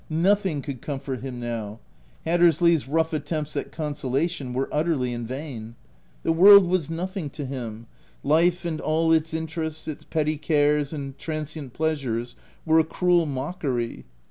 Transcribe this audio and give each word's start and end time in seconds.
Nothing 0.09 0.63
could 0.63 0.81
comfort 0.81 1.21
him 1.21 1.39
now: 1.39 1.79
Hattersley's 2.25 2.87
rough 2.87 3.13
attempts 3.13 3.55
at 3.55 3.71
con 3.71 3.93
solation 3.93 4.51
were 4.51 4.67
utterly 4.71 5.13
in 5.13 5.27
vain. 5.27 5.75
The 6.23 6.31
world 6.31 6.65
was 6.65 6.89
nothing 6.89 7.29
to 7.29 7.45
him: 7.45 7.85
life 8.23 8.65
and 8.65 8.81
all 8.81 9.11
its 9.13 9.31
interests, 9.31 9.87
its 9.87 10.03
petty 10.03 10.37
cares 10.39 10.91
and 10.91 11.15
transient 11.19 11.73
pleasures 11.73 12.35
were 12.65 12.79
a 12.79 12.83
cruel 12.83 13.27
mockery. 13.27 14.05